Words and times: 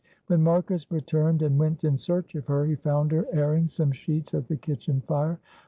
When 0.25 0.41
Marcus 0.41 0.89
returned 0.91 1.43
and 1.43 1.59
went 1.59 1.83
in 1.83 1.95
search 1.99 2.33
of 2.33 2.47
her, 2.47 2.65
he 2.65 2.73
found 2.73 3.11
her 3.11 3.27
airing 3.31 3.67
some 3.67 3.91
sheets 3.91 4.33
at 4.33 4.47
the 4.47 4.57
kitchen 4.57 5.01
fire. 5.01 5.37